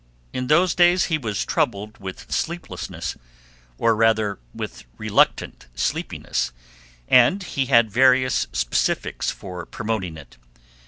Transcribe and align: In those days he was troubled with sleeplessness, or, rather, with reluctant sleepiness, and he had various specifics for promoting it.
In 0.33 0.47
those 0.47 0.73
days 0.73 1.05
he 1.13 1.19
was 1.19 1.45
troubled 1.45 1.99
with 1.99 2.31
sleeplessness, 2.31 3.15
or, 3.77 3.95
rather, 3.95 4.39
with 4.51 4.83
reluctant 4.97 5.67
sleepiness, 5.75 6.51
and 7.07 7.43
he 7.43 7.67
had 7.67 7.91
various 7.91 8.47
specifics 8.51 9.29
for 9.29 9.63
promoting 9.67 10.17
it. 10.17 10.37